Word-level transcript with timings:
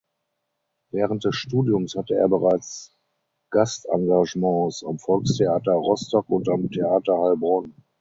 Während 0.91 1.25
des 1.25 1.35
Studiums 1.35 1.93
hatte 1.95 2.15
er 2.15 2.27
bereits 2.27 2.97
Gastengagements 3.51 4.83
am 4.83 4.97
Volkstheater 4.97 5.73
Rostock 5.73 6.27
und 6.31 6.49
am 6.49 6.71
Theater 6.71 7.15
Heilbronn. 7.21 7.75